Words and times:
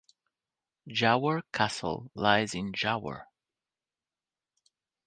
Jawor 0.89 1.43
Castle 1.53 2.09
lies 2.15 2.55
in 2.55 2.71
Jawor. 2.71 3.25